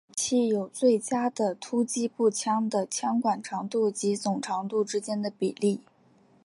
[0.03, 5.79] 这种武器有最佳的突击步枪的枪管长度及总长度之间的比例。